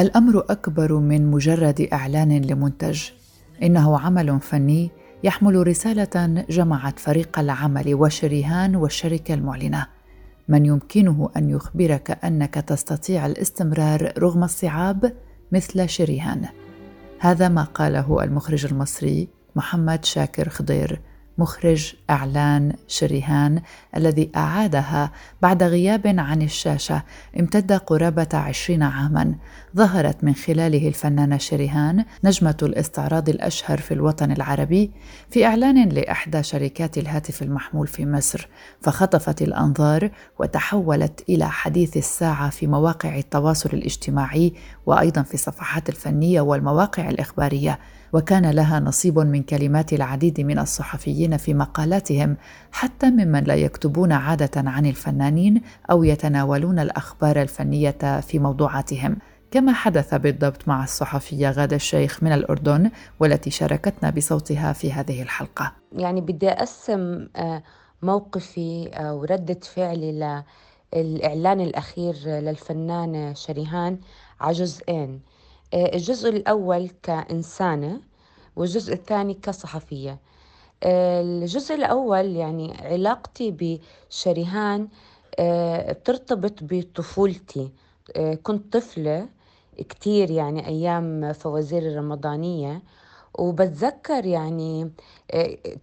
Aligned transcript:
الأمر 0.00 0.38
أكبر 0.50 0.94
من 0.94 1.30
مجرد 1.30 1.88
إعلان 1.92 2.42
لمنتج. 2.42 3.02
إنه 3.62 3.98
عمل 3.98 4.40
فني 4.40 4.90
يحمل 5.24 5.66
رسالة 5.66 6.44
جمعت 6.50 6.98
فريق 6.98 7.38
العمل 7.38 7.94
وشريهان 7.94 8.76
والشركة 8.76 9.34
المعلنة. 9.34 9.86
من 10.48 10.66
يمكنه 10.66 11.30
أن 11.36 11.50
يخبرك 11.50 12.18
أنك 12.24 12.54
تستطيع 12.54 13.26
الاستمرار 13.26 14.12
رغم 14.18 14.44
الصعاب 14.44 15.12
مثل 15.52 15.88
شريهان. 15.88 16.48
هذا 17.18 17.48
ما 17.48 17.62
قاله 17.62 18.24
المخرج 18.24 18.66
المصري 18.66 19.28
محمد 19.56 20.04
شاكر 20.04 20.48
خضير. 20.48 21.00
مخرج 21.40 21.94
أعلان 22.10 22.72
شريهان 22.88 23.62
الذي 23.96 24.30
أعادها 24.36 25.12
بعد 25.42 25.62
غياب 25.62 26.06
عن 26.06 26.42
الشاشة 26.42 27.02
امتد 27.40 27.72
قرابة 27.72 28.28
عشرين 28.32 28.82
عاما. 28.82 29.34
ظهرت 29.76 30.24
من 30.24 30.34
خلاله 30.34 30.88
الفنانة 30.88 31.38
شريهان 31.38 32.04
نجمة 32.24 32.56
الاستعراض 32.62 33.28
الأشهر 33.28 33.78
في 33.78 33.94
الوطن 33.94 34.32
العربي 34.32 34.90
في 35.30 35.46
إعلان 35.46 35.88
لإحدى 35.88 36.42
شركات 36.42 36.98
الهاتف 36.98 37.42
المحمول 37.42 37.86
في 37.86 38.06
مصر 38.06 38.48
فخطفت 38.80 39.42
الأنظار 39.42 40.10
وتحولت 40.38 41.24
إلى 41.28 41.50
حديث 41.50 41.96
الساعة 41.96 42.50
في 42.50 42.66
مواقع 42.66 43.18
التواصل 43.18 43.70
الاجتماعي 43.72 44.52
وأيضا 44.86 45.22
في 45.22 45.34
الصفحات 45.34 45.88
الفنية 45.88 46.40
والمواقع 46.40 47.08
الإخبارية. 47.08 47.78
وكان 48.12 48.50
لها 48.50 48.80
نصيب 48.80 49.18
من 49.18 49.42
كلمات 49.42 49.92
العديد 49.92 50.40
من 50.40 50.58
الصحفيين 50.58 51.36
في 51.36 51.54
مقالاتهم 51.54 52.36
حتى 52.72 53.10
ممن 53.10 53.44
لا 53.44 53.54
يكتبون 53.54 54.12
عادة 54.12 54.50
عن 54.56 54.86
الفنانين 54.86 55.62
أو 55.90 56.04
يتناولون 56.04 56.78
الأخبار 56.78 57.42
الفنية 57.42 58.20
في 58.20 58.38
موضوعاتهم 58.38 59.16
كما 59.50 59.72
حدث 59.72 60.14
بالضبط 60.14 60.68
مع 60.68 60.84
الصحفية 60.84 61.50
غادة 61.50 61.76
الشيخ 61.76 62.22
من 62.22 62.32
الأردن 62.32 62.90
والتي 63.20 63.50
شاركتنا 63.50 64.10
بصوتها 64.10 64.72
في 64.72 64.92
هذه 64.92 65.22
الحلقة. 65.22 65.72
يعني 65.92 66.20
بدي 66.20 66.48
أقسم 66.48 67.28
آه، 67.36 67.62
موقفي 68.02 68.90
وردة 69.00 69.60
فعلي 69.74 70.42
للإعلان 70.94 71.60
الأخير 71.60 72.14
للفنانة 72.26 73.34
شريهان 73.34 73.98
على 74.40 74.52
جزئين 74.52 75.10
آه، 75.10 75.39
الجزء 75.74 76.28
الأول 76.30 76.90
كإنسانة 77.02 78.00
والجزء 78.56 78.92
الثاني 78.94 79.34
كصحفية. 79.34 80.18
آه، 80.82 81.20
الجزء 81.22 81.74
الأول 81.74 82.36
يعني 82.36 82.76
علاقتي 82.80 83.78
بشريهان 84.10 84.88
آه، 85.38 85.92
بترتبط 85.92 86.54
بطفولتي. 86.62 87.70
كنت 88.42 88.76
طفلة 88.76 89.28
كتير 89.78 90.30
يعني 90.30 90.66
أيام 90.66 91.32
فوازير 91.32 91.82
الرمضانية 91.82 92.82
وبتذكر 93.38 94.24
يعني 94.26 94.90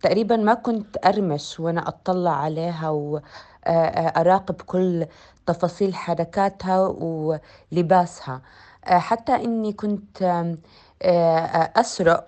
تقريبا 0.01 0.35
ما 0.37 0.53
كنت 0.53 0.97
أرمش 1.05 1.59
وأنا 1.59 1.87
أطلع 1.87 2.31
عليها 2.31 2.89
وأراقب 2.89 4.61
كل 4.61 5.05
تفاصيل 5.47 5.95
حركاتها 5.95 6.87
ولباسها. 6.87 8.41
آه، 8.85 8.97
حتى 8.99 9.35
إني 9.35 9.73
كنت 9.73 10.21
آه، 10.21 10.57
آه، 11.01 11.71
أسرق 11.75 12.27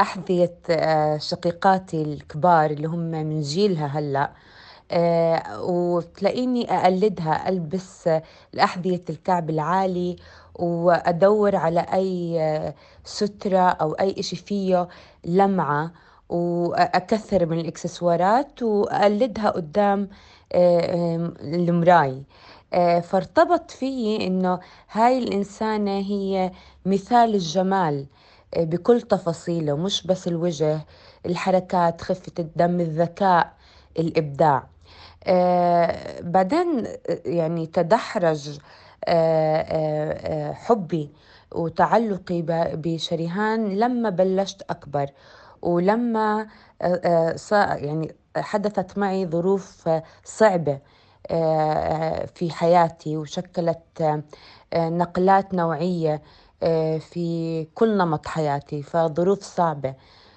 أحذية 0.00 0.54
شقيقاتي 1.18 2.02
الكبار 2.02 2.70
اللي 2.70 2.88
هم 2.88 2.98
من 2.98 3.40
جيلها 3.40 3.86
هلأ. 3.86 4.30
وتلاقيني 5.60 6.70
أقلدها 6.78 7.48
ألبس 7.48 8.08
الأحذية 8.54 9.02
الكعب 9.10 9.50
العالي 9.50 10.16
وأدور 10.54 11.56
على 11.56 11.80
أي 11.80 12.74
سترة 13.04 13.58
أو 13.68 13.92
أي 13.92 14.14
إشي 14.18 14.36
فيه 14.36 14.88
لمعة 15.24 15.90
وأكثر 16.28 17.46
من 17.46 17.60
الإكسسوارات 17.60 18.62
وأقلدها 18.62 19.50
قدام 19.50 20.08
المراي. 20.54 22.22
آه، 22.74 23.00
فارتبط 23.00 23.70
فيي 23.70 24.26
إنه 24.26 24.60
هاي 24.92 25.18
الإنسانة 25.18 25.90
هي 25.98 26.52
مثال 26.86 27.34
الجمال 27.34 28.06
آه، 28.54 28.64
بكل 28.64 29.00
تفاصيله 29.00 29.76
مش 29.76 30.06
بس 30.06 30.28
الوجه 30.28 30.80
الحركات 31.26 32.00
خفة 32.00 32.32
الدم 32.38 32.80
الذكاء 32.80 33.52
الإبداع. 33.98 34.66
آه، 35.24 36.20
بعدين 36.20 36.86
يعني 37.26 37.66
تدحرج 37.66 38.58
حبي 40.52 41.10
وتعلقي 41.52 42.42
بشريهان 42.74 43.78
لما 43.78 44.10
بلشت 44.10 44.62
أكبر. 44.70 45.06
ولما 45.62 46.46
يعني 46.80 48.14
حدثت 48.36 48.98
معي 48.98 49.26
ظروف 49.26 49.88
صعبة 50.24 50.78
آه، 51.30 52.26
في 52.34 52.50
حياتي 52.50 53.16
وشكلت 53.16 54.00
آه، 54.72 54.88
نقلات 54.88 55.54
نوعية 55.54 56.22
آه، 56.62 56.98
في 56.98 57.64
كل 57.74 57.96
نمط 57.96 58.26
حياتي 58.26 58.82
فظروف 58.82 59.42
صعبة. 59.42 59.94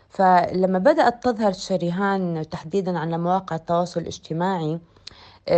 فلما 0.09 0.79
بدأت 0.79 1.23
تظهر 1.23 1.51
شريهان 1.53 2.49
تحديدا 2.51 2.99
على 2.99 3.17
مواقع 3.17 3.55
التواصل 3.55 4.01
الاجتماعي 4.01 4.79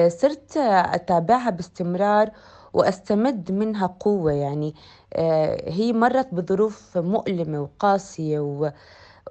صرت 0.07 0.57
أتابعها 0.57 1.49
باستمرار 1.49 2.29
وأستمد 2.73 3.51
منها 3.51 3.87
قوة 3.99 4.31
يعني 4.31 4.75
هي 5.67 5.93
مرت 5.93 6.33
بظروف 6.33 6.97
مؤلمة 6.97 7.61
وقاسية 7.61 8.39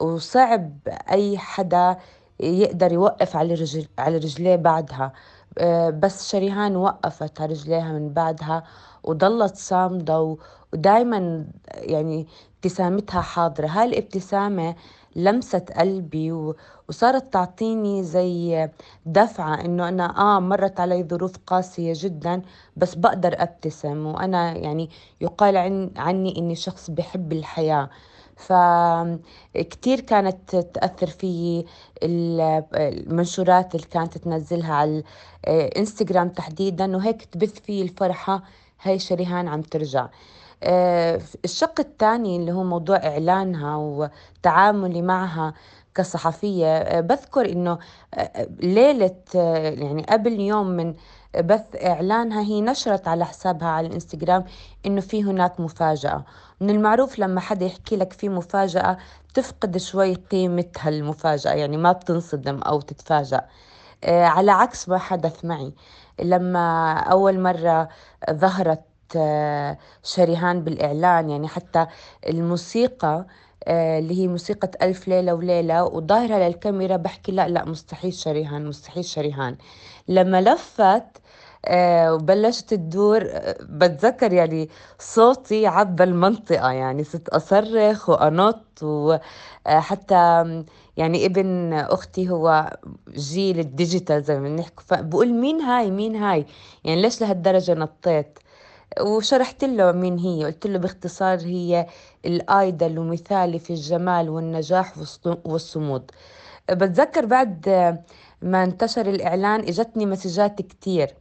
وصعب 0.00 0.78
أي 1.10 1.38
حدا 1.38 1.96
يقدر 2.40 2.92
يوقف 2.92 3.36
على 3.36 3.54
رجل 3.54 3.86
على 3.98 4.16
رجليه 4.16 4.56
بعدها. 4.56 5.12
آه، 5.58 5.90
بس 5.90 6.28
شريهان 6.30 6.76
وقفت 6.76 7.40
على 7.40 7.52
رجليها 7.52 7.92
من 7.92 8.12
بعدها 8.12 8.64
وضلت 9.04 9.56
صامدة 9.56 10.36
ودائما 10.72 11.46
يعني 11.74 12.26
ابتسامتها 12.56 13.20
حاضرة. 13.20 13.66
هاي 13.66 13.84
الابتسامة 13.88 14.74
لمست 15.16 15.72
قلبي 15.72 16.32
وصارت 16.88 17.32
تعطيني 17.32 18.02
زي 18.04 18.68
دفعة 19.06 19.54
إنه 19.54 19.88
أنا 19.88 20.18
آه 20.36 20.40
مرت 20.40 20.80
علي 20.80 21.04
ظروف 21.04 21.32
قاسية 21.46 21.92
جدا 21.96 22.42
بس 22.76 22.94
بقدر 22.94 23.34
أبتسم. 23.42 24.06
وأنا 24.06 24.52
يعني 24.56 24.90
يقال 25.20 25.56
عن 25.56 25.90
عني 25.96 26.38
إني 26.38 26.54
شخص 26.54 26.90
بحب 26.90 27.32
الحياة. 27.32 27.90
فكتير 28.36 30.00
كانت 30.00 30.56
تأثر 30.56 31.06
في 31.06 31.64
المنشورات 32.02 33.74
اللي 33.74 33.86
كانت 33.86 34.18
تنزلها 34.18 34.74
على 34.74 35.02
الإنستغرام 35.48 36.28
تحديدا 36.28 36.96
وهيك 36.96 37.24
تبث 37.24 37.60
في 37.60 37.82
الفرحة 37.82 38.42
هاي 38.82 38.98
شريهان 38.98 39.48
عم 39.48 39.62
ترجع. 39.62 40.08
آه، 40.62 41.20
الشق 41.44 41.80
الثاني 41.80 42.36
اللي 42.36 42.52
هو 42.52 42.64
موضوع 42.64 42.96
إعلانها 42.96 43.76
وتعاملي 43.76 45.02
معها 45.02 45.54
كصحفية 45.94 46.66
آه، 46.66 47.00
بذكر 47.00 47.52
إنه 47.52 47.78
آه، 48.14 48.48
ليلة 48.60 49.14
يعني 49.34 50.02
قبل 50.02 50.40
يوم 50.40 50.66
من 50.66 50.94
بث 51.40 51.84
إعلانها 51.84 52.40
هي 52.42 52.60
نشرت 52.60 53.08
على 53.08 53.24
حسابها 53.26 53.68
على 53.68 53.86
الإنستغرام 53.86 54.44
إنه 54.86 55.00
في 55.00 55.24
هناك 55.24 55.60
مفاجأة. 55.60 56.24
من 56.60 56.70
المعروف 56.70 57.18
لما 57.18 57.40
حدا 57.40 57.66
يحكي 57.66 57.96
لك 57.96 58.12
في 58.12 58.28
مفاجأة 58.28 58.98
تفقد 59.34 59.76
شوي 59.76 60.14
قيمة 60.14 60.64
هالمفاجأة 60.80 61.52
يعني 61.52 61.76
ما 61.76 61.92
بتنصدم 61.92 62.62
أو 62.62 62.80
تتفاجأ. 62.80 63.40
آه، 64.04 64.24
على 64.24 64.52
عكس 64.52 64.88
ما 64.88 64.98
حدث 64.98 65.44
معي. 65.44 65.72
لما 66.22 66.92
أول 66.98 67.40
مرة 67.40 67.88
ظهرت 68.30 68.82
آه، 69.16 69.78
شريهان 70.02 70.64
بالإعلان 70.64 71.30
يعني 71.30 71.48
حتى 71.48 71.86
الموسيقى 72.28 73.26
آه، 73.64 73.98
اللي 73.98 74.22
هي 74.22 74.28
موسيقى 74.28 74.70
ألف 74.82 75.08
ليلة 75.08 75.34
وليلة 75.34 75.84
وظاهرة 75.84 76.34
للكاميرا 76.48 76.96
بحكي 76.96 77.32
لا 77.32 77.48
لا 77.48 77.64
مستحيل 77.64 78.12
شريهان 78.14 78.66
مستحيل 78.66 79.04
شريهان. 79.04 79.56
لما 80.08 80.40
لفت 80.40 81.04
وبلشت 81.70 82.70
تدور 82.70 83.22
آه 83.30 83.56
بتذكر 83.60 84.32
يعني 84.32 84.68
صوتي 84.98 85.66
عبى 85.66 86.04
المنطقة 86.04 86.70
يعني 86.72 87.04
صرت 87.04 87.28
أصرخ 87.28 88.08
وأنط 88.08 88.82
وحتى 88.82 90.14
آه، 90.14 90.64
يعني 90.96 91.26
ابن 91.26 91.72
أختي 91.72 92.30
هو 92.30 92.76
جيل 93.10 93.58
ال 93.60 93.68
digital 93.68 94.22
زي 94.22 94.40
ما 94.40 94.48
بنحكي 94.48 94.84
فبقول 94.86 95.32
مين 95.32 95.60
هاي 95.60 95.90
مين 95.90 96.16
هاي؟ 96.16 96.46
يعني 96.84 97.02
ليش 97.02 97.20
لهالدرجة 97.20 97.74
نطيت؟ 97.74 98.38
وشرحت 99.00 99.64
له 99.64 99.92
مين 99.92 100.18
هي 100.18 100.44
قلت 100.44 100.66
له 100.66 100.78
باختصار 100.78 101.38
هي 101.40 101.86
الأيدل 102.24 102.98
ومثالي 102.98 103.58
في 103.58 103.70
الجمال 103.70 104.28
والنجاح 104.30 104.94
والصمود. 105.44 106.10
بتذكر 106.70 107.26
بعد 107.26 107.68
ما 108.42 108.64
انتشر 108.64 109.06
الإعلان 109.10 109.60
إجتني 109.60 110.06
مسجات 110.06 110.62
كتير. 110.62 111.14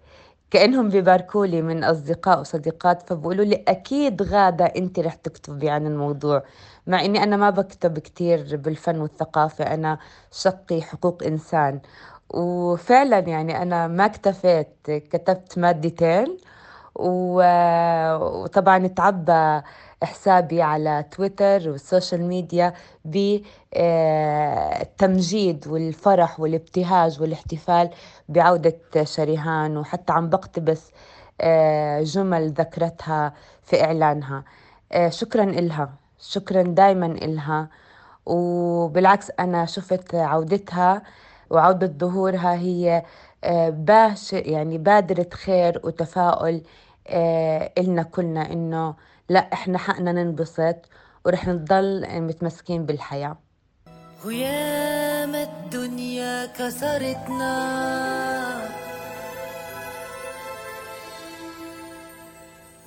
كأنهم 0.55 0.89
بيباركوا 0.89 1.45
لي 1.45 1.61
من 1.61 1.83
أصدقاء 1.83 2.39
وصديقات 2.39 3.09
فبقولوا 3.09 3.45
لي 3.45 3.63
أكيد 3.67 4.21
غادة 4.21 4.65
أنت 4.65 4.99
رح 4.99 5.15
تكتبي 5.15 5.69
عن 5.69 5.87
الموضوع 5.87 6.43
مع 6.87 7.05
إني 7.05 7.23
أنا 7.23 7.37
ما 7.37 7.49
بكتب 7.49 7.99
كتير 7.99 8.55
بالفن 8.57 8.99
والثقافة 9.01 9.63
أنا 9.73 9.97
شقي 10.31 10.81
حقوق 10.81 11.23
إنسان. 11.23 11.79
وفعلا 12.29 13.19
يعني 13.19 13.61
أنا 13.61 13.87
ما 13.87 14.05
اكتفيت 14.05 14.69
كتبت 14.87 15.57
مادتين 15.59 16.37
وطبعا 16.95 18.87
تعبّى 18.87 19.61
حسابي 20.03 20.61
على 20.61 21.05
تويتر 21.11 21.69
والسوشيال 21.69 22.21
ميديا 22.21 22.73
بالتمجيد 23.75 25.67
والفرح 25.67 26.39
والابتهاج 26.39 27.21
والاحتفال 27.21 27.89
بعودة 28.29 28.77
شريهان 29.03 29.77
وحتى 29.77 30.13
عم 30.13 30.29
بقتبس 30.29 30.91
آه، 31.41 32.01
جمل 32.03 32.49
ذكرتها 32.51 33.33
في 33.63 33.83
إعلانها. 33.83 34.43
آه، 34.91 35.09
شكرا 35.09 35.43
إلها. 35.43 35.93
شكرا 36.19 36.61
دايما 36.61 37.05
إلها. 37.05 37.69
وبالعكس 38.25 39.31
أنا 39.39 39.65
شفت 39.65 40.15
عودتها 40.15 41.01
وعودة 41.49 41.87
ظهورها 41.87 42.53
هي 42.53 43.03
آه، 43.43 43.69
باش 43.69 44.33
يعني 44.33 44.77
بادرة 44.77 45.27
خير 45.33 45.81
وتفاؤل 45.83 46.61
إلنا 47.77 48.03
كلنا 48.03 48.51
إنه 48.51 48.95
لا 49.29 49.53
إحنا 49.53 49.77
حقنا 49.77 50.11
ننبسط 50.11 50.75
ورح 51.25 51.47
نضل 51.47 52.21
متمسكين 52.21 52.85
بالحياة. 52.85 53.37
وياما 54.25 55.43
الدنيا 55.43 56.45
كسرتنا. 56.45 57.55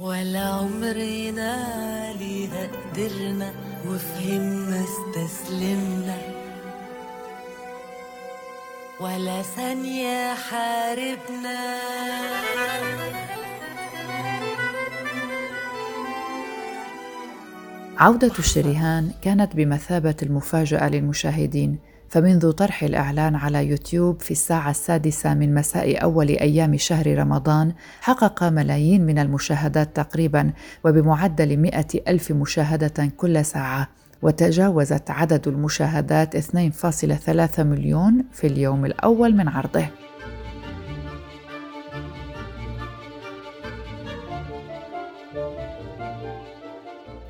ولا 0.00 0.44
عمرنا 0.44 1.52
ليها 2.12 2.66
قدرنا 2.66 3.52
وفهمنا 3.86 4.84
استسلمنا. 4.84 6.18
ولا 9.00 9.42
ثانية 9.42 10.34
حاربنا. 10.34 11.78
عودة 17.98 18.32
الشريهان 18.38 19.10
كانت 19.22 19.56
بمثابة 19.56 20.14
المفاجأة 20.22 20.88
للمشاهدين 20.88 21.78
فمنذ 22.08 22.50
طرح 22.50 22.82
الإعلان 22.82 23.34
على 23.34 23.66
يوتيوب 23.66 24.20
في 24.20 24.30
الساعة 24.30 24.70
السادسة 24.70 25.34
من 25.34 25.54
مساء 25.54 26.02
أول 26.02 26.28
أيام 26.28 26.76
شهر 26.76 27.18
رمضان 27.18 27.72
حقق 28.00 28.44
ملايين 28.44 29.06
من 29.06 29.18
المشاهدات 29.18 29.96
تقريبا 29.96 30.52
وبمعدل 30.84 31.56
مئة 31.56 31.86
ألف 32.08 32.32
مشاهدة 32.32 33.10
كل 33.16 33.44
ساعة 33.44 33.88
وتجاوزت 34.22 35.10
عدد 35.10 35.48
المشاهدات 35.48 36.36
2.3 36.36 37.60
مليون 37.60 38.24
في 38.32 38.46
اليوم 38.46 38.84
الأول 38.84 39.36
من 39.36 39.48
عرضه. 39.48 39.86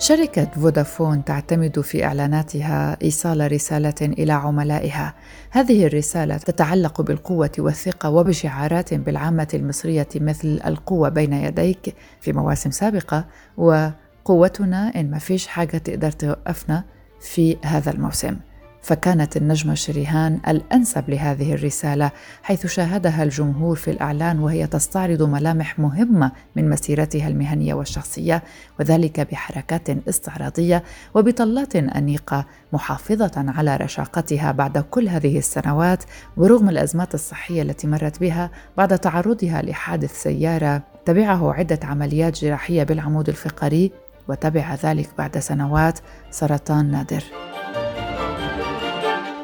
شركة 0.00 0.45
فودافون 0.45 1.25
تعتمد 1.25 1.81
في 1.81 2.05
إعلاناتها 2.05 2.97
إيصال 3.03 3.53
رسالة 3.53 3.95
إلى 4.03 4.33
عملائها. 4.33 5.15
هذه 5.50 5.87
الرسالة 5.87 6.37
تتعلق 6.37 7.00
بالقوة 7.00 7.50
والثقة 7.59 8.11
وبشعارات 8.11 8.95
بالعامة 8.95 9.49
المصرية 9.55 10.09
مثل 10.15 10.61
القوة 10.67 11.09
بين 11.09 11.33
يديك 11.33 11.95
في 12.21 12.33
مواسم 12.33 12.71
سابقة 12.71 13.25
وقوتنا 13.56 14.93
إن 14.97 15.11
ما 15.11 15.19
فيش 15.19 15.47
حاجة 15.47 15.79
تقدر 15.79 16.11
توقفنا 16.11 16.85
في 17.21 17.56
هذا 17.65 17.91
الموسم. 17.91 18.37
فكانت 18.83 19.37
النجمة 19.37 19.75
شريهان 19.75 20.41
الأنسب 20.49 21.11
لهذه 21.11 21.55
الرسالة 21.55 22.11
حيث 22.43 22.67
شاهدها 22.67 23.23
الجمهور 23.23 23.77
في 23.77 23.91
الإعلان 23.91 24.39
وهي 24.39 24.67
تستعرض 24.67 25.23
ملامح 25.23 25.79
مهمة 25.79 26.33
من 26.57 26.71
مسيرتها 26.71 27.29
المهنية 27.29 27.75
والشخصية 27.75 28.43
وذلك 28.81 29.21
بحركات 29.21 30.09
استعراضية 30.09 30.83
وبطلات 31.15 31.77
أنيقة 31.77 32.47
محافظة 32.73 33.33
على 33.37 33.77
رشاقتها 33.77 34.53
بعد 34.53 34.79
كل 34.79 35.09
هذه 35.09 35.39
السنوات 35.39 36.05
ورغم 36.37 36.69
الأزمات 36.69 37.15
الصحية 37.15 37.63
التي 37.63 37.87
مرت 37.87 38.21
بها 38.21 38.51
بعد 38.77 38.99
تعرضها 38.99 39.63
لحادث 39.63 40.23
سيارة 40.23 40.83
تبعه 41.05 41.53
عدة 41.53 41.81
عمليات 41.83 42.45
جراحية 42.45 42.83
بالعمود 42.83 43.29
الفقري 43.29 43.93
وتبع 44.29 44.75
ذلك 44.75 45.09
بعد 45.19 45.39
سنوات 45.39 45.99
سرطان 46.31 46.91
نادر. 46.91 47.48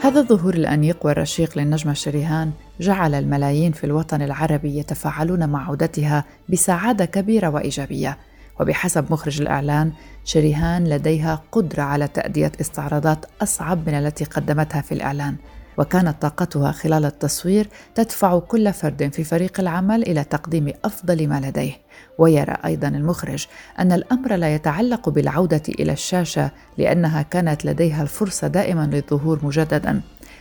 هذا 0.05 0.21
الظهور 0.21 0.55
الأنيق 0.55 1.06
والرشيق 1.06 1.59
للنجمة 1.59 1.93
شريهان 1.93 2.53
جعل 2.81 3.15
الملايين 3.15 3.73
في 3.73 3.85
الوطن 3.85 4.23
العربي 4.23 4.79
يتفاعلون 4.79 5.49
مع 5.49 5.69
عودتها 5.69 6.25
بسعادة 6.49 7.05
كبيرة 7.05 7.49
وإيجابية. 7.49 8.19
وبحسب 8.61 9.12
مخرج 9.12 9.41
الإعلان 9.41 9.93
شريهان 10.25 10.85
لديها 10.85 11.43
قدرة 11.53 11.83
على 11.83 12.09
تأدية 12.09 12.53
استعراضات 12.61 13.27
أصعب 13.43 13.89
من 13.89 13.95
التي 13.95 14.25
قدمتها 14.25 14.81
في 14.81 14.93
الإعلان. 14.93 15.37
وكانت 15.79 16.23
طاقتها 16.23 16.73
خلال 16.73 17.05
التصوير 17.05 17.69
تدفع 17.95 18.39
كل 18.39 18.73
فرد 18.73 19.12
في 19.12 19.25
فريق 19.25 19.61
العمل 19.61 20.03
إلى 20.03 20.25
تقديم 20.25 20.73
أفضل 20.85 21.29
ما 21.29 21.41
لديه. 21.41 21.84
ويرى 22.19 22.56
أيضا 22.64 22.88
المخرج 22.88 23.46
أن 23.78 23.93
الأمر 23.93 24.37
لا 24.37 24.55
يتعلق 24.55 25.08
بالعودة 25.08 25.62
إلى 25.69 25.93
الشاشة 25.93 26.50
لأنها 26.78 27.22
كانت 27.22 27.64
لديها 27.64 28.02
الفرصة 28.02 28.46
دائما 28.46 28.90
للظهور 28.93 29.38
مجددا 29.43 30.00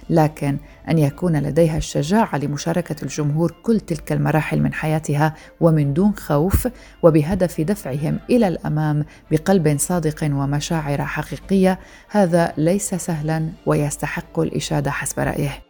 لكن 0.09 0.57
أن 0.89 0.97
يكون 0.97 1.35
لديها 1.37 1.77
الشجاعة 1.77 2.37
لمشاركة 2.37 3.03
الجمهور 3.03 3.55
كل 3.63 3.79
تلك 3.79 4.11
المراحل 4.11 4.59
من 4.59 4.73
حياتها 4.73 5.33
ومن 5.61 5.93
دون 5.93 6.13
خوف 6.15 6.67
وبهدف 7.03 7.61
دفعهم 7.61 8.19
إلى 8.29 8.47
الأمام 8.47 9.05
بقلب 9.31 9.77
صادق 9.79 10.23
ومشاعر 10.23 11.05
حقيقية 11.05 11.79
هذا 12.09 12.53
ليس 12.57 12.95
سهلا 12.95 13.49
ويستحق 13.65 14.39
الإشادة 14.39 14.91
حسب 14.91 15.19
رأيه. 15.19 15.63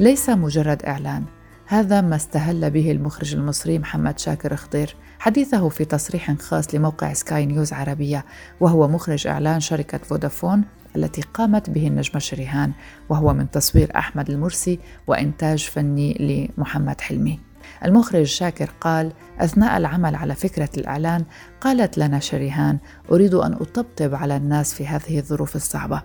ليس 0.00 0.30
مجرد 0.30 0.82
إعلان 0.82 1.24
هذا 1.66 2.00
ما 2.00 2.16
استهل 2.16 2.70
به 2.70 2.90
المخرج 2.90 3.34
المصري 3.34 3.78
محمد 3.78 4.18
شاكر 4.18 4.56
خضير 4.56 4.96
حديثه 5.18 5.68
في 5.68 5.84
تصريح 5.84 6.32
خاص 6.32 6.74
لموقع 6.74 7.12
سكاي 7.12 7.46
نيوز 7.46 7.72
عربية 7.72 8.24
وهو 8.60 8.88
مخرج 8.88 9.26
إعلان 9.26 9.60
شركة 9.60 9.98
فودافون 9.98 10.64
التي 10.96 11.22
قامت 11.22 11.70
به 11.70 11.86
النجمة 11.86 12.18
شريهان 12.18 12.72
وهو 13.08 13.34
من 13.34 13.50
تصوير 13.50 13.96
أحمد 13.96 14.30
المرسي 14.30 14.78
وإنتاج 15.06 15.64
فني 15.64 16.48
لمحمد 16.58 17.00
حلمي. 17.00 17.40
المخرج 17.84 18.22
شاكر 18.22 18.70
قال 18.80 19.12
أثناء 19.38 19.76
العمل 19.76 20.14
على 20.14 20.34
فكرة 20.34 20.68
الإعلان 20.76 21.24
قالت 21.60 21.98
لنا 21.98 22.18
شريهان 22.18 22.78
أريد 23.12 23.34
أن 23.34 23.52
أطبطب 23.52 24.14
على 24.14 24.36
الناس 24.36 24.74
في 24.74 24.86
هذه 24.86 25.18
الظروف 25.18 25.56
الصعبة. 25.56 26.02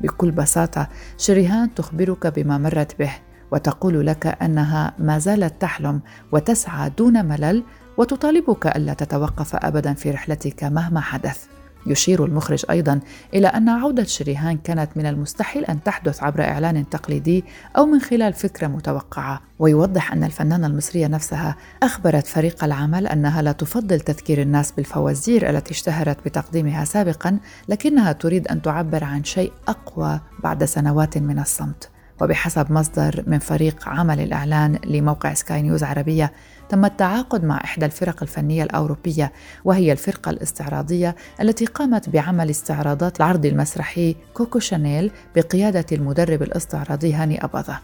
بكل 0.00 0.30
بساطة 0.30 0.88
شريهان 1.18 1.74
تخبرك 1.74 2.26
بما 2.26 2.58
مرت 2.58 2.98
به 2.98 3.12
وتقول 3.52 4.06
لك 4.06 4.26
أنها 4.26 4.92
ما 4.98 5.18
زالت 5.18 5.54
تحلم 5.60 6.00
وتسعى 6.32 6.90
دون 6.98 7.24
ملل 7.24 7.62
وتطالبك 7.96 8.66
ألا 8.66 8.94
تتوقف 8.94 9.56
ابدا 9.56 9.94
في 9.94 10.10
رحلتك 10.10 10.64
مهما 10.64 11.00
حدث. 11.00 11.46
يشير 11.86 12.24
المخرج 12.24 12.64
أيضا 12.70 13.00
إلى 13.34 13.46
أن 13.48 13.68
عودة 13.68 14.04
شريهان 14.04 14.58
كانت 14.58 14.90
من 14.96 15.06
المستحيل 15.06 15.64
أن 15.64 15.82
تحدث 15.82 16.22
عبر 16.22 16.42
إعلان 16.42 16.88
تقليدي 16.88 17.44
أو 17.76 17.86
من 17.86 18.00
خلال 18.00 18.32
فكرة 18.32 18.66
متوقعة 18.66 19.40
ويوضح 19.58 20.12
أن 20.12 20.24
الفنانة 20.24 20.66
المصرية 20.66 21.06
نفسها 21.06 21.56
أخبرت 21.82 22.26
فريق 22.26 22.64
العمل 22.64 23.06
أنها 23.06 23.42
لا 23.42 23.52
تفضل 23.52 24.00
تذكير 24.00 24.42
الناس 24.42 24.72
بالفوازير 24.72 25.50
التي 25.50 25.70
اشتهرت 25.70 26.24
بتقديمها 26.24 26.84
سابقا 26.84 27.38
لكنها 27.68 28.12
تريد 28.12 28.48
أن 28.48 28.62
تعبر 28.62 29.04
عن 29.04 29.24
شيء 29.24 29.52
أقوى 29.68 30.20
بعد 30.42 30.64
سنوات 30.64 31.18
من 31.18 31.38
الصمت. 31.38 31.90
وبحسب 32.20 32.72
مصدر 32.72 33.24
من 33.26 33.38
فريق 33.38 33.88
عمل 33.88 34.20
الإعلان 34.20 34.78
لموقع 34.86 35.34
سكاي 35.34 35.62
نيوز 35.62 35.82
عربية 35.82 36.32
تم 36.68 36.84
التعاقد 36.84 37.44
مع 37.44 37.56
إحدى 37.64 37.86
الفرق 37.86 38.22
الفنية 38.22 38.62
الأوروبية 38.62 39.32
وهي 39.64 39.92
الفرقة 39.92 40.30
الاستعراضية 40.30 41.16
التي 41.40 41.64
قامت 41.64 42.08
بعمل 42.08 42.50
استعراضات 42.50 43.16
العرض 43.16 43.46
المسرحي 43.46 44.16
كوكو 44.34 44.58
شانيل 44.58 45.10
بقيادة 45.36 45.86
المدرب 45.92 46.42
الاستعراضي 46.42 47.12
هاني 47.12 47.44
أباظة. 47.44 47.78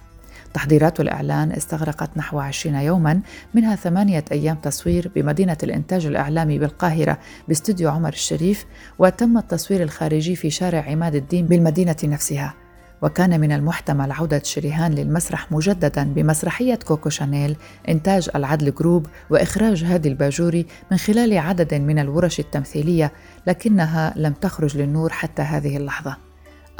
تحضيرات 0.54 1.00
الإعلان 1.00 1.52
استغرقت 1.52 2.10
نحو 2.16 2.40
عشرين 2.40 2.74
يوما 2.74 3.20
منها 3.54 3.76
ثمانية 3.76 4.24
أيام 4.32 4.56
تصوير 4.56 5.10
بمدينة 5.14 5.56
الإنتاج 5.62 6.06
الإعلامي 6.06 6.58
بالقاهرة 6.58 7.18
باستوديو 7.48 7.90
عمر 7.90 8.12
الشريف 8.12 8.66
وتم 8.98 9.38
التصوير 9.38 9.82
الخارجي 9.82 10.36
في 10.36 10.50
شارع 10.50 10.90
عماد 10.90 11.14
الدين 11.14 11.46
بالمدينة 11.46 11.96
نفسها. 12.04 12.63
وكان 13.02 13.40
من 13.40 13.52
المحتمل 13.52 14.12
عودة 14.12 14.42
شريهان 14.44 14.92
للمسرح 14.92 15.52
مجددا 15.52 16.04
بمسرحية 16.04 16.74
كوكو 16.74 17.08
شانيل 17.08 17.56
إنتاج 17.88 18.30
العدل 18.34 18.74
group 18.74 19.06
وإخراج 19.30 19.84
هادي 19.84 20.08
الباجوري 20.08 20.66
من 20.90 20.96
خلال 20.96 21.38
عدد 21.38 21.74
من 21.74 21.98
الورش 21.98 22.40
التمثيلية 22.40 23.12
لكنها 23.46 24.14
لم 24.16 24.32
تخرج 24.32 24.76
للنور 24.76 25.12
حتى 25.12 25.42
هذه 25.42 25.76
اللحظة. 25.76 26.16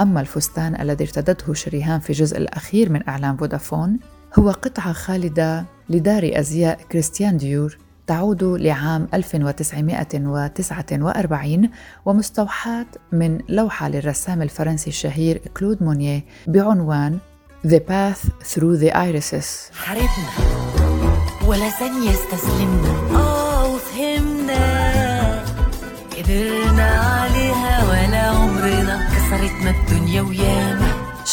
أما 0.01 0.21
الفستان 0.21 0.81
الذي 0.81 1.05
ارتدته 1.05 1.55
شريهان 1.55 2.01
في 2.01 2.11
الجزء 2.11 2.39
الأخير 2.39 2.93
من 2.93 3.09
إعلان 3.09 3.37
فودافون 3.37 3.99
هو 4.39 4.51
قطعة 4.51 4.93
خالدة 4.93 5.65
لدار 5.89 6.31
أزياء 6.35 6.79
كريستيان 6.93 7.37
ديور. 7.37 7.79
تعود 8.07 8.45
لعام 8.45 9.09
1949 9.15 11.71
ومستوحاة 12.05 12.87
من 13.13 13.39
لوحة 13.49 13.89
للرسام 13.89 14.43
الفرنسي 14.43 14.91
الشهير 14.91 15.39
كلود 15.57 15.83
مونيه 15.83 16.25
بعنوان 16.47 17.19
The 17.67 17.81
Path 17.91 18.29
Through 18.55 18.77
the 18.85 18.93
Irises. 18.95 19.73
حاربنا 19.75 20.31
ولا 21.47 21.71
ثانية 21.71 22.11
استسلمنا 22.11 22.89
آه 23.15 23.75
وفهمنا 23.75 25.45
قدرنا 26.19 26.91
عليها 27.01 27.85
ولا 27.91 28.19
عمرنا. 28.23 29.09
كسرتنا 29.15 29.64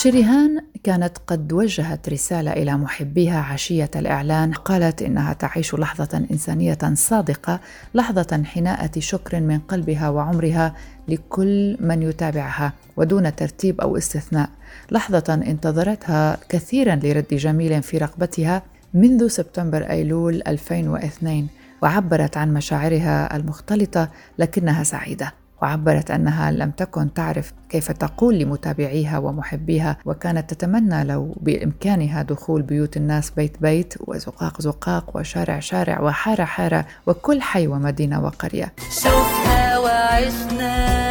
شريهان 0.02 0.62
كانت 0.84 1.18
قد 1.28 1.54
وجهت 1.54 2.10
رسالة 2.10 2.54
إلى 2.54 2.78
محبيها 2.78 3.42
عشية 3.42 3.90
الإعلان 3.96 4.54
قالت 4.54 5.02
إنها 5.02 5.34
تعيش 5.34 5.76
لحظة 5.76 6.26
إنسانية 6.32 6.78
صادقة 6.94 7.60
لحظة 7.94 8.44
حناءة 8.44 9.00
شكر 9.00 9.40
من 9.40 9.60
قلبها 9.60 10.10
وعمرها 10.10 10.76
لكل 11.08 11.78
من 11.80 12.02
يتابعها 12.02 12.74
ودون 12.98 13.36
ترتيب 13.36 13.82
أو 13.82 13.98
استثناء. 13.98 14.50
لحظة 14.92 15.34
انتظرتها 15.34 16.38
كثيرا 16.50 16.96
لرد 16.96 17.28
جميل 17.32 17.84
في 17.84 17.98
رقبتها 17.98 18.64
منذ 18.94 19.28
سبتمبر 19.28 19.90
أيلول 19.90 20.42
2002 20.48 21.48
وعبرت 21.84 22.38
عن 22.38 22.54
مشاعرها 22.54 23.36
المختلطة 23.36 24.10
لكنها 24.40 24.84
سعيدة. 24.84 25.41
وعبرت 25.62 26.12
أنها 26.12 26.52
لم 26.52 26.72
تكن 26.72 27.14
تعرف 27.14 27.54
كيف 27.70 27.92
تقول 27.92 28.40
لمتابعيها 28.40 29.18
ومحبيها 29.18 29.98
وكانت 30.06 30.54
تتمنى 30.54 31.04
لو 31.04 31.36
بإمكانها 31.42 32.22
دخول 32.22 32.62
بيوت 32.62 32.98
الناس 32.98 33.32
بيت 33.32 33.62
بيت 33.62 33.94
وزقاق 34.00 34.62
زقاق 34.62 35.18
وشارع 35.18 35.60
شارع 35.60 36.02
وحارة 36.02 36.44
حارة 36.44 36.86
وكل 37.08 37.42
حي 37.42 37.68
ومدينة 37.68 38.24
وقرية. 38.24 38.74
شوفها 38.90 39.78
وعشنا 39.80 41.02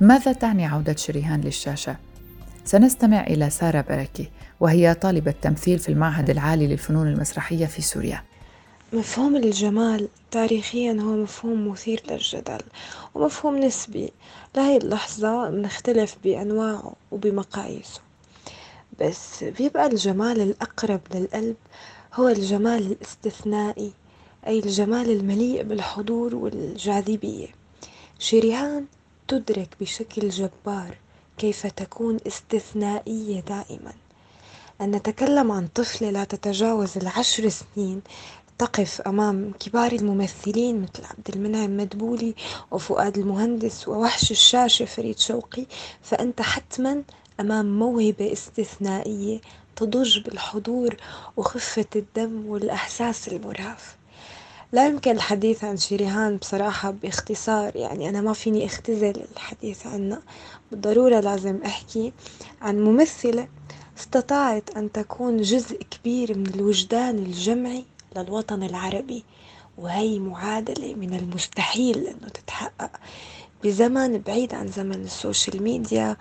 ماذا 0.00 0.32
تعني 0.32 0.66
عودة 0.66 0.96
شريهان 0.96 1.40
للشاشة؟ 1.40 1.96
سنستمع 2.64 3.20
إلى 3.20 3.50
سارة 3.50 3.84
بركي 3.88 4.30
وهي 4.60 4.94
طالبة 4.94 5.34
تمثيل 5.42 5.78
في 5.78 5.88
المعهد 5.88 6.30
العالي 6.30 6.66
للفنون 6.66 7.08
المسرحية 7.08 7.66
في 7.66 7.82
سوريا. 7.82 8.22
مفهوم 8.94 9.36
الجمال 9.36 10.08
تاريخيا 10.30 10.92
هو 10.92 11.16
مفهوم 11.16 11.68
مثير 11.68 12.02
للجدل 12.10 12.60
ومفهوم 13.14 13.56
نسبي. 13.58 14.12
لهي 14.56 14.76
اللحظة 14.76 15.50
بنختلف 15.50 16.16
بأنواعه 16.24 16.92
وبمقاييسه. 17.10 18.00
بس 19.00 19.44
بيبقى 19.44 19.86
الجمال 19.86 20.40
الأقرب 20.40 21.00
للقلب 21.14 21.56
هو 22.14 22.28
الجمال 22.28 22.92
الاستثنائي 22.92 23.92
أي 24.46 24.58
الجمال 24.58 25.10
المليء 25.10 25.62
بالحضور 25.62 26.34
والجاذبية. 26.34 27.48
شريهان 28.18 28.86
تدرك 29.28 29.68
بشكل 29.80 30.28
جبار 30.28 30.98
كيف 31.38 31.66
تكون 31.66 32.18
استثنائية 32.26 33.40
دائما. 33.40 33.92
أن 34.80 34.90
نتكلم 34.90 35.52
عن 35.52 35.66
طفلة 35.74 36.10
لا 36.10 36.24
تتجاوز 36.24 36.98
العشر 36.98 37.48
سنين 37.48 38.02
تقف 38.58 39.00
أمام 39.00 39.52
كبار 39.60 39.92
الممثلين 39.92 40.80
مثل 40.82 41.04
عبد 41.04 41.28
المنعم 41.36 41.76
مدبولي 41.76 42.34
وفؤاد 42.70 43.18
المهندس 43.18 43.88
ووحش 43.88 44.30
الشاشة 44.30 44.84
فريد 44.84 45.18
شوقي 45.18 45.66
فأنت 46.02 46.42
حتما 46.42 47.02
أمام 47.40 47.78
موهبة 47.78 48.32
استثنائية 48.32 49.40
تضج 49.76 50.18
بالحضور 50.18 50.96
وخفة 51.36 51.86
الدم 51.96 52.46
والإحساس 52.46 53.28
المرهف. 53.28 53.96
لا 54.72 54.86
يمكن 54.86 55.10
الحديث 55.10 55.64
عن 55.64 55.76
شريهان 55.76 56.36
بصراحة 56.36 56.90
باختصار 56.90 57.76
يعني 57.76 58.08
أنا 58.08 58.20
ما 58.20 58.32
فيني 58.32 58.66
أختزل 58.66 59.22
الحديث 59.32 59.86
عنها 59.86 60.22
بالضرورة 60.70 61.20
لازم 61.20 61.62
أحكي 61.66 62.12
عن 62.62 62.80
ممثلة 62.84 63.48
استطاعت 63.98 64.70
أن 64.76 64.92
تكون 64.92 65.42
جزء 65.42 65.82
كبير 65.82 66.38
من 66.38 66.46
الوجدان 66.46 67.18
الجمعي 67.18 67.84
للوطن 68.16 68.62
العربي 68.62 69.24
وهي 69.78 70.18
معادلة 70.18 70.94
من 70.94 71.14
المستحيل 71.14 72.06
أنه 72.06 72.28
تتحقق. 72.28 72.90
بزمن 73.64 74.18
بعيد 74.18 74.54
عن 74.54 74.68
زمن 74.68 74.94
السوشيال 75.04 75.62
ميديا 75.62 76.16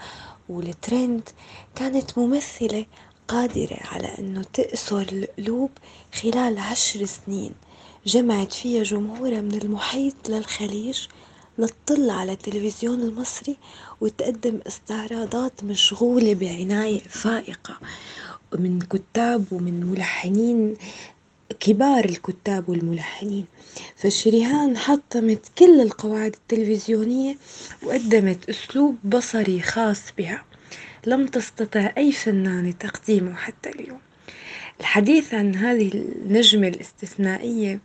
والترند 0.50 1.30
كانت 1.76 2.18
ممثلة 2.18 2.86
قادرة 3.28 3.78
على 3.92 4.08
أنه 4.20 4.44
تأسر 4.54 5.02
القلوب 5.12 5.70
خلال 6.22 6.58
عشر 6.60 7.06
سنين. 7.06 7.52
جمعت 8.06 8.54
فيها 8.54 8.84
جمهورها 8.84 9.42
من 9.42 9.54
المحيط 9.62 10.30
للخليج 10.30 11.00
لتطل 11.58 12.10
على 12.10 12.32
التلفزيون 12.32 13.02
المصري 13.02 13.58
وتقدم 14.02 14.60
استعراضات 14.68 15.64
مشغولة 15.64 16.34
بعناية 16.34 17.00
فائقة 17.00 17.78
من 18.60 18.80
كتاب 18.80 19.46
ومن 19.52 19.86
ملحنين 19.86 20.76
كبار 21.60 22.06
الكتاب 22.06 22.70
والملحنين. 22.70 23.46
فشريهان 23.96 24.78
حطمت 24.78 25.40
كل 25.58 25.82
القواعد 25.82 26.34
التلفزيونية 26.36 27.36
وقدمت 27.84 28.50
أسلوب 28.50 28.98
بصري 29.04 29.62
خاص 29.62 30.02
بها. 30.18 30.44
لم 31.08 31.28
تستطع 31.28 31.92
أي 31.98 32.12
فنانة 32.12 32.72
تقديمه 32.72 33.36
حتى 33.36 33.70
اليوم. 33.70 34.00
الحديث 34.80 35.34
عن 35.34 35.56
هذه 35.56 35.92
النجمة 35.94 36.68
الاستثنائية 36.68 37.80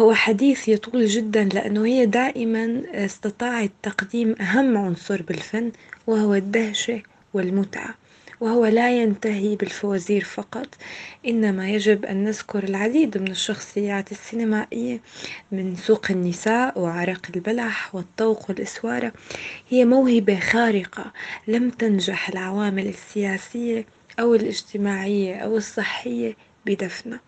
هو 0.00 0.14
حديث 0.14 0.68
يطول 0.68 1.06
جدا 1.06 1.44
لأنه 1.44 1.86
هي 1.86 2.06
دائما 2.06 2.82
استطاعت 2.92 3.70
تقديم 3.82 4.34
أهم 4.40 4.76
عنصر 4.76 5.22
بالفن 5.22 5.72
وهو 6.06 6.34
الدهشة 6.34 7.02
والمتعة. 7.34 7.94
وهو 8.40 8.66
لا 8.66 9.02
ينتهي 9.02 9.56
بالفوازير 9.56 10.24
فقط 10.24 10.66
إنما 11.26 11.70
يجب 11.70 12.04
أن 12.04 12.24
نذكر 12.24 12.64
العديد 12.64 13.18
من 13.18 13.30
الشخصيات 13.30 14.12
السينمائية 14.12 15.00
من 15.52 15.76
سوق 15.76 16.06
النساء 16.10 16.80
وعرق 16.80 17.26
البلح 17.34 17.94
والطوق 17.94 18.48
والإسوارة 18.50 19.12
هي 19.68 19.84
موهبة 19.84 20.38
خارقة 20.40 21.12
لم 21.48 21.70
تنجح 21.70 22.28
العوامل 22.28 22.86
السياسية 22.86 23.86
أو 24.20 24.34
الاجتماعية 24.34 25.36
أو 25.36 25.56
الصحية 25.56 26.36
بدفنها 26.66 27.20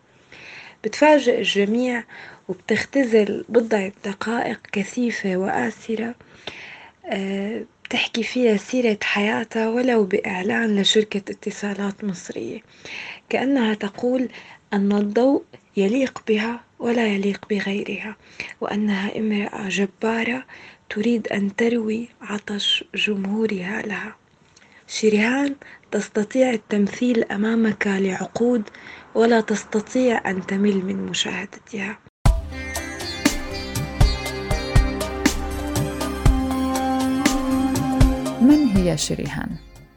بتفاجئ 0.84 1.38
الجميع 1.38 2.04
وبتختزل 2.48 3.44
بضعة 3.48 3.92
دقائق 4.04 4.60
كثيفة 4.72 5.36
وآسرة. 5.36 6.14
آه، 7.90 7.96
تحكي 7.96 8.22
فيها 8.22 8.56
سيرة 8.56 8.98
حياتها 9.02 9.68
ولو 9.68 10.04
بإعلان 10.04 10.80
لشركة 10.80 11.32
اتصالات 11.32 12.04
مصرية. 12.04 12.60
كأنها 13.28 13.74
تقول 13.74 14.28
أن 14.72 14.92
الضوء 14.92 15.42
يليق 15.76 16.22
بها 16.28 16.64
ولا 16.78 17.06
يليق 17.06 17.46
بغيرها 17.50 18.16
وأنها 18.60 19.18
امرأة 19.18 19.68
جبارة 19.68 20.44
تريد 20.90 21.28
أن 21.28 21.56
تروي 21.56 22.08
عطش 22.20 22.84
جمهورها 22.94 23.82
لها. 23.82 24.16
شريهان 24.86 25.56
تستطيع 25.90 26.50
التمثيل 26.50 27.24
أمامك 27.24 27.86
لعقود 27.86 28.62
ولا 29.14 29.40
تستطيع 29.40 30.30
أن 30.30 30.46
تمل 30.46 30.84
من 30.84 30.96
مشاهدتها. 31.06 32.09
شريهان؟ 38.96 39.48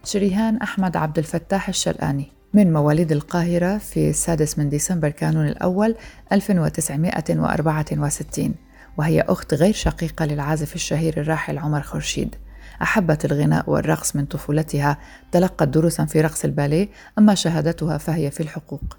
شريهان 0.03 0.57
أحمد 0.57 0.97
عبد 0.97 1.17
الفتاح 1.17 1.69
الشلآني 1.69 2.31
من 2.53 2.73
مواليد 2.73 3.11
القاهرة 3.11 3.77
في 3.77 4.09
السادس 4.09 4.59
من 4.59 4.69
ديسمبر 4.69 5.09
كانون 5.09 5.47
الأول 5.47 5.95
1964 6.31 8.55
وهي 8.97 9.21
أخت 9.21 9.53
غير 9.53 9.73
شقيقة 9.73 10.25
للعازف 10.25 10.75
الشهير 10.75 11.21
الراحل 11.21 11.57
عمر 11.57 11.81
خورشيد. 11.81 12.35
أحبت 12.81 13.25
الغناء 13.25 13.69
والرقص 13.69 14.15
من 14.15 14.25
طفولتها 14.25 14.97
تلقت 15.31 15.67
دروسا 15.67 16.05
في 16.05 16.21
رقص 16.21 16.45
الباليه 16.45 16.89
أما 17.19 17.35
شهادتها 17.35 17.97
فهي 17.97 18.31
في 18.31 18.43
الحقوق. 18.43 18.97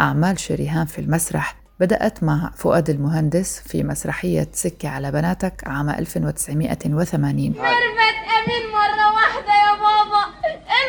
أعمال 0.00 0.38
شريهان 0.38 0.86
في 0.86 1.00
المسرح 1.00 1.56
بدأت 1.80 2.22
مع 2.22 2.50
فؤاد 2.56 2.90
المهندس 2.90 3.60
في 3.66 3.82
مسرحية 3.82 4.48
سكة 4.52 4.88
على 4.88 5.12
بناتك 5.12 5.62
عام 5.66 5.90
1980 5.90 7.34
ميرفت 7.34 7.54
أمين 7.64 8.72
مرة 8.72 9.09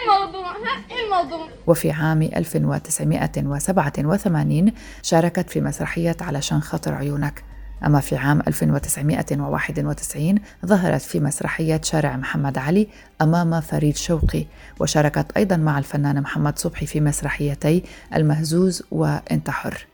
الموضوع 0.04 0.56
إيه 0.92 1.06
الموضوع. 1.06 1.48
وفي 1.68 1.92
عام 1.92 2.22
1987 2.22 4.72
شاركت 5.04 5.50
في 5.50 5.62
مسرحية 5.62 6.18
علشان 6.22 6.62
خاطر 6.62 6.94
عيونك. 6.94 7.44
أما 7.86 8.00
في 8.00 8.16
عام 8.16 8.42
1991 8.48 10.40
ظهرت 10.66 11.02
في 11.02 11.20
مسرحية 11.20 11.82
شارع 11.84 12.18
محمد 12.18 12.58
علي 12.58 12.88
أمام 13.22 13.62
فريد 13.62 13.96
شوقي 13.96 14.46
وشاركت 14.80 15.26
أيضا 15.38 15.58
مع 15.58 15.78
الفنان 15.78 16.22
محمد 16.22 16.60
صبحي 16.60 16.86
في 16.86 17.02
مسرحيتي 17.02 17.84
المهزوز 18.16 18.84
وانت 18.92 19.50
حر 19.50 19.86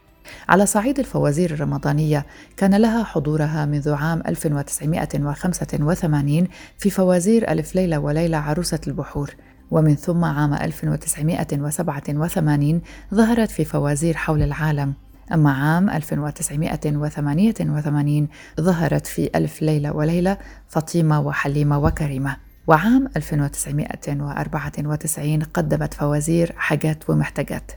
على 0.49 0.65
صعيد 0.65 0.99
الفوازير 0.99 1.53
الرمضانية 1.53 2.25
كان 2.57 2.75
لها 2.75 3.03
حضورها 3.03 3.65
منذ 3.65 3.93
عام 3.93 4.23
1985 4.27 6.47
في 6.77 6.89
فوازير 6.89 7.51
ألف 7.51 7.75
ليلة 7.75 7.99
وليلة 7.99 8.37
عروسة 8.37 8.79
البحور. 8.87 9.35
ومن 9.71 9.95
ثم 9.95 10.25
عام 10.25 10.53
1987 10.53 12.81
ظهرت 13.13 13.51
في 13.51 13.65
فوازير 13.65 14.17
حول 14.17 14.43
العالم. 14.43 14.93
أما 15.33 15.51
عام 15.51 15.89
1988 15.89 18.27
ظهرت 18.61 19.07
في 19.07 19.29
ألف 19.35 19.61
ليلة 19.61 19.91
وليلة 19.91 20.37
فاطمة 20.67 21.21
وحليمة 21.21 21.79
وكريمة. 21.79 22.37
وعام 22.67 23.09
1994 23.17 25.43
قدمت 25.43 25.93
فوازير 25.93 26.53
حاجات 26.57 27.09
ومحتاجات. 27.09 27.71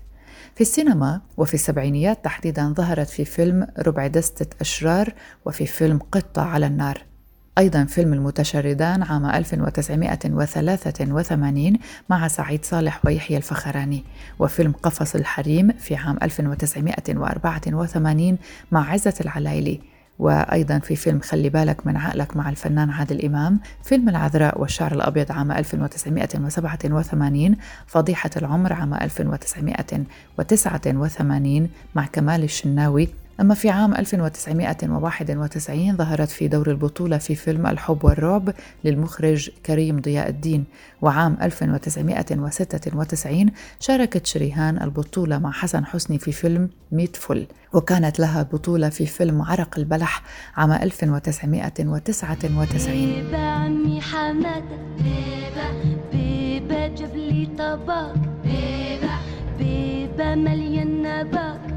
في 0.55 0.61
السينما 0.61 1.21
وفي 1.37 1.55
السبعينيات 1.55 2.25
تحديدا 2.25 2.73
ظهرت 2.73 3.09
في 3.09 3.25
فيلم 3.25 3.67
ربع 3.79 4.07
دستة 4.07 4.57
أشرار 4.61 5.15
وفي 5.45 5.67
فيلم 5.67 5.99
قطة 6.13 6.43
على 6.43 6.67
النار. 6.67 7.10
أيضا 7.59 7.85
فيلم 7.85 8.13
المتشردان 8.13 9.03
عام 9.03 9.27
1983 9.27 11.73
مع 12.11 12.29
سعيد 12.29 12.65
صالح 12.65 13.01
ويحيى 13.05 13.37
الفخراني 13.37 14.05
وفيلم 14.39 14.73
قفص 14.73 15.15
الحريم 15.15 15.73
في 15.73 15.97
عام 15.97 16.19
1984 16.23 18.39
مع 18.73 18.91
عزة 18.91 19.15
العلايلي 19.21 19.81
وأيضا 20.19 20.79
في 20.79 20.97
فيلم 20.97 21.21
خلي 21.21 21.49
بالك 21.49 21.87
من 21.87 21.97
عقلك 21.97 22.37
مع 22.37 22.51
الفنان 22.51 22.91
عادل 22.91 23.25
إمام 23.25 23.61
فيلم 23.83 24.09
العذراء 24.09 24.61
والشعر 24.61 24.93
الأبيض 24.93 25.33
عام 25.33 25.53
1987 25.53 27.57
فضيحة 27.87 28.31
العمر 28.37 28.73
عام 28.73 28.95
1989 28.95 31.69
مع 31.95 32.07
كمال 32.07 32.45
الشناوي 32.45 33.09
أما 33.41 33.55
في 33.55 33.71
عام 33.71 33.95
1991 33.95 35.97
ظهرت 35.97 36.29
في 36.29 36.49
دور 36.49 36.71
البطولة 36.71 37.19
في 37.19 37.35
فيلم 37.35 37.67
الحب 37.67 38.05
والرعب 38.05 38.55
للمخرج 38.85 39.51
كريم 39.67 40.01
ضياء 40.01 40.29
الدين. 40.29 40.65
وعام 41.03 41.37
1996 41.43 43.47
شاركت 43.81 44.27
شريهان 44.27 44.83
البطولة 44.83 45.39
مع 45.39 45.51
حسن 45.53 45.87
حسني 45.87 46.19
في 46.19 46.33
فيلم 46.33 46.69
ميت 46.93 47.17
فل. 47.17 47.47
وكانت 47.73 48.21
لها 48.21 48.43
بطولة 48.43 48.89
في 48.89 49.07
فيلم 49.07 49.43
عرق 49.43 49.79
البلح 49.79 50.23
عام 50.57 50.73
1999 50.73 52.93
بيبة 52.93 53.39
عمي 53.39 54.01
حمادة 54.01 54.77
بيبة 54.99 55.71
بيبة 56.13 56.87
جاب 56.87 57.17
لي 57.17 57.49
طبق 57.59 58.13
بيبة 58.45 59.11
بيبة 59.59 60.35
مليان 60.35 61.01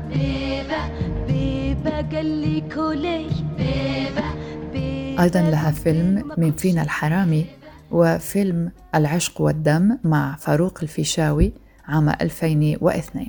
بيبة 0.09 1.02
أيضا 5.19 5.41
لها 5.41 5.71
فيلم 5.71 6.31
من 6.37 6.51
فينا 6.51 6.81
الحرامي 6.81 7.45
وفيلم 7.91 8.71
العشق 8.95 9.41
والدم 9.41 9.97
مع 10.03 10.35
فاروق 10.35 10.79
الفيشاوي 10.83 11.53
عام 11.87 12.09
2002 12.09 13.27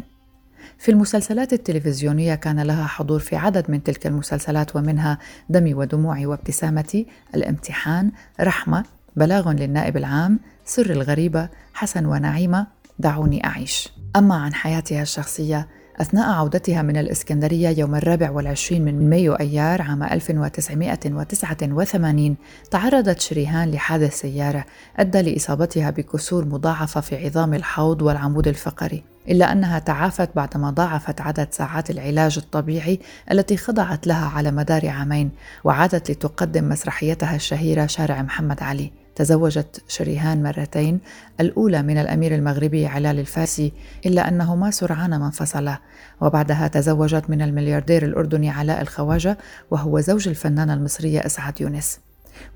في 0.79 0.91
المسلسلات 0.91 1.53
التلفزيونية 1.53 2.35
كان 2.35 2.61
لها 2.61 2.87
حضور 2.87 3.19
في 3.19 3.37
عدد 3.37 3.71
من 3.71 3.83
تلك 3.83 4.07
المسلسلات 4.07 4.77
ومنها 4.77 5.19
دمي 5.49 5.75
ودموعي 5.75 6.27
وابتسامتي 6.27 7.07
الامتحان 7.35 8.13
رحمة 8.41 8.85
بلاغ 9.17 9.53
للنائب 9.53 9.97
العام 9.97 10.41
سر 10.65 10.91
الغريبة 10.91 11.49
حسن 11.75 12.07
ونعيمة 12.07 12.67
دعوني 12.99 13.47
أعيش. 13.47 13.89
أما 14.17 14.35
عن 14.35 14.55
حياتها 14.55 15.03
الشخصية 15.03 15.69
أثناء 16.01 16.31
عودتها 16.31 16.83
من 16.83 16.97
الإسكندرية 16.97 17.69
يوم 17.69 17.95
الرابع 17.95 18.31
والعشرين 18.31 18.85
من 18.85 19.11
مايو 19.11 19.35
أيار 19.35 19.83
عام 19.83 20.03
1989 20.03 22.37
تعرضت 22.71 23.21
شريهان 23.21 23.71
لحادث 23.71 24.21
سيارة 24.21 24.65
أدى 24.97 25.23
لإصابتها 25.23 25.91
بكسور 25.91 26.45
مضاعفة 26.45 27.01
في 27.01 27.27
عظام 27.27 27.55
الحوض 27.55 28.03
والعمود 28.03 28.49
الفقري 28.49 29.03
إلا 29.29 29.53
أنها 29.53 29.79
تعافت 29.79 30.37
بعدما 30.37 30.71
ضاعفت 30.71 31.21
عدد 31.21 31.49
ساعات 31.51 31.91
العلاج 31.91 32.39
الطبيعي 32.39 33.01
التي 33.31 33.57
خضعت 33.57 34.07
لها 34.07 34.27
على 34.27 34.51
مدار 34.51 34.89
عامين 34.89 35.31
وعادت 35.65 36.11
لتقدم 36.11 36.69
مسرحيتها 36.69 37.37
الشهيرة 37.37 37.87
شارع 37.87 38.23
محمد 38.23 38.63
علي. 38.63 39.04
تزوجت 39.15 39.83
شريهان 39.89 40.43
مرتين 40.43 41.01
الأولى 41.41 41.83
من 41.83 41.99
الأمير 41.99 42.35
المغربي 42.35 42.87
علال 42.87 43.19
الفارسي 43.19 43.73
إلا 44.07 44.29
أنهما 44.29 44.71
سرعان 44.71 45.19
ما 45.19 45.27
انفصلا. 45.27 45.79
وبعدها 46.21 46.69
تزوجت 46.69 47.31
من 47.31 47.43
الملياردير 47.43 48.05
الأردني 48.05 48.51
علاء 48.51 48.81
الخواجة 48.81 49.39
وهو 49.71 50.01
زوج 50.01 50.29
الفنانة 50.29 50.75
المصرية 50.75 51.27
إسعاد 51.27 51.61
يونس. 51.61 52.04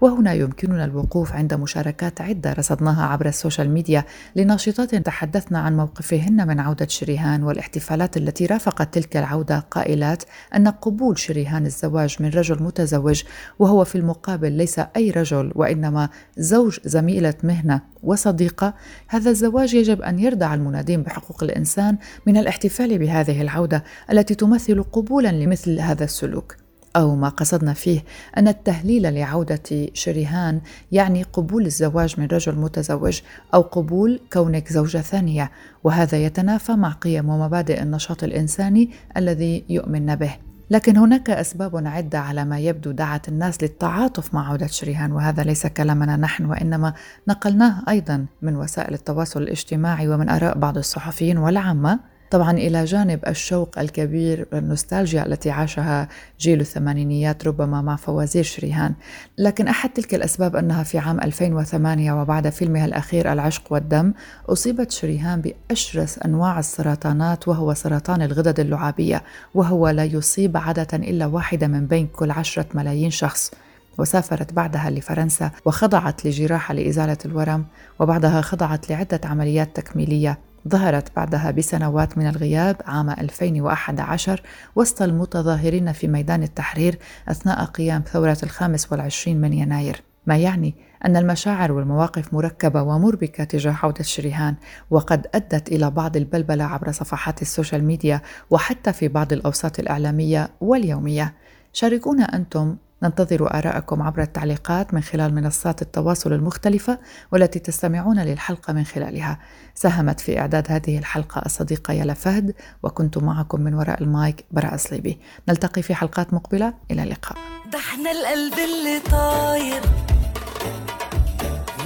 وهنا 0.01 0.33
يمكننا 0.33 0.85
الوقوف 0.85 1.33
عند 1.33 1.55
مشاركات 1.55 2.21
عدة 2.21 2.53
رصدناها 2.53 3.07
عبر 3.07 3.27
السوشيال 3.27 3.71
ميديا 3.71 4.05
لناشطات 4.37 4.95
تحدثن 4.95 5.57
عن 5.57 5.77
موقفهن 5.77 6.49
من 6.49 6.61
عودة 6.61 6.87
شريهان 6.89 7.43
والاحتفالات 7.43 8.17
التي 8.17 8.47
رافقت 8.47 8.95
تلك 8.95 9.17
العودة 9.17 9.59
قائلات 9.71 10.23
أن 10.57 10.69
قبول 10.69 11.19
شريهان 11.19 11.67
الزواج 11.67 12.17
من 12.21 12.29
رجل 12.29 12.63
متزوج 12.63 13.23
وهو 13.59 13.85
في 13.85 13.99
المقابل 13.99 14.53
ليس 14.53 14.79
أي 14.79 15.11
رجل 15.11 15.53
وإنما 15.55 16.09
زوج 16.37 16.79
زميلة 16.85 17.35
مهنة 17.43 17.81
وصديقة. 18.03 18.75
هذا 19.09 19.31
الزواج 19.31 19.75
يجب 19.75 20.03
أن 20.03 20.19
يردع 20.19 20.55
المنادين 20.55 21.03
بحقوق 21.03 21.43
الإنسان 21.43 21.99
من 22.27 22.37
الاحتفال 22.37 22.99
بهذه 22.99 23.43
العودة 23.43 23.85
التي 24.13 24.35
تمثل 24.35 24.83
قبولا 24.83 25.29
لمثل 25.29 25.81
هذا 25.81 26.05
السلوك. 26.05 26.68
أو 26.97 27.17
ما 27.17 27.29
قصدنا 27.29 27.73
فيه 27.73 28.05
أن 28.37 28.49
التهليل 28.49 29.15
لعودة 29.15 29.89
شريهان 29.95 30.61
يعني 30.93 31.23
قبول 31.23 31.67
الزواج 31.67 32.21
من 32.21 32.27
رجل 32.27 32.55
متزوج 32.55 33.21
أو 33.55 33.61
قبول 33.61 34.21
كونك 34.33 34.73
زوجة 34.73 34.99
ثانية 34.99 35.51
وهذا 35.85 36.19
يتنافى 36.19 36.73
مع 36.73 36.93
قيم 36.93 37.29
ومبادئ 37.29 37.83
النشاط 37.83 38.25
الإنساني 38.25 38.91
الذي 39.17 39.65
يؤمن 39.69 40.17
به. 40.17 40.37
لكن 40.71 40.97
هناك 40.97 41.31
أسباب 41.31 41.87
عدة 41.87 42.19
على 42.19 42.45
ما 42.45 42.59
يبدو 42.59 42.91
دعت 42.91 43.29
الناس 43.29 43.63
للتعاطف 43.63 44.35
مع 44.35 44.49
عودة 44.49 44.67
شريهان 44.67 45.13
وهذا 45.13 45.43
ليس 45.43 45.67
كلامنا 45.67 46.17
نحن 46.17 46.45
وإنما 46.45 46.95
نقلناه 47.29 47.83
أيضا 47.89 48.27
من 48.43 48.57
وسائل 48.57 48.95
التواصل 48.95 49.43
الاجتماعي 49.43 50.09
ومن 50.09 50.29
آراء 50.29 50.59
بعض 50.59 50.79
الصحفيين 50.79 51.39
والعامة. 51.39 52.18
طبعا 52.31 52.51
إلى 52.53 52.85
جانب 52.85 53.21
الشوق 53.27 53.79
الكبير 53.79 54.47
والنوستالجيا 54.53 55.27
التي 55.27 55.51
عاشها 55.51 56.09
جيل 56.41 56.61
الثمانينيات 56.61 57.47
ربما 57.47 57.83
مع 57.83 57.97
فوازير 57.97 58.43
شريهان. 58.45 58.95
لكن 59.39 59.69
أحد 59.69 59.91
تلك 59.91 60.15
الأسباب 60.15 60.57
أنها 60.57 60.83
في 60.83 60.99
عام 60.99 61.21
2008 61.21 62.13
وبعد 62.13 62.49
فيلمها 62.49 62.85
الأخير 62.85 63.33
العشق 63.33 63.63
والدم 63.73 64.13
أصيبت 64.49 64.91
شريهان 64.91 65.41
بأشرس 65.41 66.19
أنواع 66.19 66.59
السرطانات 66.59 67.49
وهو 67.49 67.75
سرطان 67.75 68.23
الغدد 68.23 68.61
اللعابية 68.61 69.23
وهو 69.55 69.89
لا 69.89 70.05
يصيب 70.05 70.57
عادة 70.57 70.97
إلا 70.97 71.27
واحدة 71.27 71.67
من 71.67 71.87
بين 71.87 72.07
كل 72.07 72.31
عشرة 72.31 72.67
ملايين 72.75 73.11
شخص. 73.11 73.51
وسافرت 73.99 74.53
بعدها 74.53 74.91
لفرنسا 74.91 75.51
وخضعت 75.65 76.27
لجراحة 76.27 76.75
لإزالة 76.75 77.17
الورم 77.25 77.65
وبعدها 78.01 78.41
خضعت 78.41 78.91
لعدة 78.91 79.21
عمليات 79.25 79.77
تكميلية 79.77 80.39
ظهرت 80.69 81.17
بعدها 81.17 81.51
بسنوات 81.51 82.19
من 82.19 82.27
الغياب 82.27 82.77
عام 82.87 83.11
2011 83.11 84.43
وسط 84.77 85.03
المتظاهرين 85.03 85.93
في 85.93 86.09
ميدان 86.09 86.43
التحرير 86.43 86.99
أثناء 87.29 87.65
قيام 87.65 88.03
ثورة 88.13 88.39
الخامس 88.43 88.93
والعشرين 88.93 89.41
من 89.41 89.53
يناير. 89.53 90.03
ما 90.27 90.37
يعني 90.37 90.75
أن 91.05 91.17
المشاعر 91.17 91.73
والمواقف 91.73 92.35
مركبة 92.35 92.83
ومربكة 92.83 93.45
تجاه 93.45 93.77
عودة 93.83 94.03
شريهان 94.03 94.55
وقد 94.91 95.27
أدت 95.35 95.69
إلى 95.69 95.91
بعض 95.91 96.17
البلبلة 96.17 96.65
عبر 96.65 96.93
صفحات 96.93 97.43
السوشيال 97.43 97.85
ميديا 97.85 98.21
وحتى 98.51 98.93
في 98.93 99.09
بعض 99.09 99.33
الأوساط 99.33 99.79
الإعلامية 99.79 100.51
واليومية. 100.61 101.35
شاركونا 101.73 102.25
أنتم 102.25 102.77
ننتظر 103.03 103.55
آراءكم 103.59 104.03
عبر 104.03 104.23
التعليقات 104.23 104.95
من 104.95 105.01
خلال 105.01 105.35
منصات 105.35 105.83
التواصل 105.83 106.33
المختلفة 106.33 106.99
والتي 107.33 107.59
تستمعون 107.59 108.21
للحلقة 108.21 108.73
من 108.73 108.85
خلالها. 108.85 109.39
ساهمت 109.75 110.21
في 110.21 110.39
إعداد 110.41 110.73
هذه 110.73 110.99
الحلقة 110.99 111.43
الصديقة 111.47 111.93
يارا 111.95 112.15
فهد 112.15 112.55
وكنت 112.83 113.19
معكم 113.19 113.61
من 113.61 113.75
وراء 113.75 114.03
المايك 114.03 114.45
براء 114.51 114.77
صليبي. 114.77 115.21
نلتقي 115.49 115.83
في 115.83 115.95
حلقات 115.95 116.35
مقبلة 116.35 116.75
إلى 116.91 117.03
اللقاء. 117.03 117.39
ده 117.73 117.79
إحنا 117.79 118.11
القلب 118.11 118.55
اللي 118.55 119.01
طاير 119.11 119.83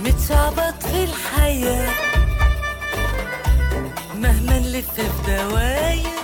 متشعبط 0.04 0.82
في 0.82 1.04
الحياة 1.04 1.90
ما 4.14 4.32
نلف 4.32 4.90
في 5.00 5.32
دواير 5.32 6.21